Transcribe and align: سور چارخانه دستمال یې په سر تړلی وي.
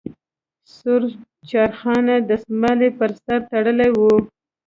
سور 0.75 1.01
چارخانه 1.49 2.15
دستمال 2.29 2.79
یې 2.85 2.89
په 2.97 3.05
سر 3.23 3.39
تړلی 3.51 3.89
وي. 3.99 4.15